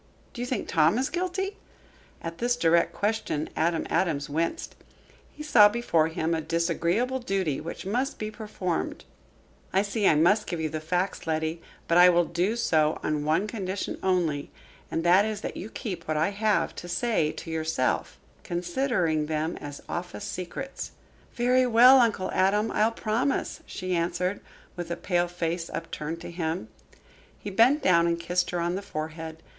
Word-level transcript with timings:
"Do 0.33 0.41
you 0.41 0.47
think 0.47 0.67
Tom 0.67 0.97
is 0.97 1.11
guilty?" 1.11 1.57
At 2.23 2.39
this 2.39 2.55
direct 2.55 2.91
question 2.91 3.51
Adam 3.55 3.85
Adams 3.87 4.31
winced. 4.31 4.73
He 5.31 5.43
saw 5.43 5.69
before 5.69 6.07
him 6.07 6.33
a 6.33 6.41
disagreeable 6.41 7.19
duty 7.19 7.61
which 7.61 7.85
must 7.85 8.17
be 8.17 8.31
performed. 8.31 9.05
"I 9.71 9.83
see 9.83 10.07
I 10.07 10.15
must 10.15 10.47
give 10.47 10.59
you 10.59 10.69
the 10.69 10.79
facts, 10.79 11.27
Letty. 11.27 11.61
But 11.87 11.99
I 11.99 12.09
will 12.09 12.25
do 12.25 12.55
so 12.55 12.97
on 13.03 13.25
one 13.25 13.45
condition 13.45 13.99
only, 14.01 14.49
and 14.89 15.03
that 15.03 15.23
is, 15.23 15.41
that 15.41 15.55
you 15.55 15.69
keep 15.69 16.07
what 16.07 16.17
I 16.17 16.29
have 16.29 16.73
to 16.77 16.87
say 16.87 17.31
to 17.33 17.51
yourself 17.51 18.17
considering 18.43 19.27
them 19.27 19.55
as 19.57 19.83
office 19.87 20.25
secrets." 20.25 20.93
"Very 21.35 21.67
well, 21.67 21.99
Uncle 21.99 22.31
Adam, 22.31 22.71
I'll 22.71 22.89
promise," 22.91 23.61
she 23.67 23.95
answered, 23.95 24.41
with 24.75 24.89
a 24.89 24.95
pale 24.97 25.27
face 25.27 25.69
upturned 25.69 26.19
to 26.21 26.31
him. 26.31 26.69
He 27.37 27.51
bent 27.51 27.83
down 27.83 28.07
and 28.07 28.19
kissed 28.19 28.49
her 28.49 28.59
on 28.59 28.73
the 28.73 28.81
forehead. 28.81 29.43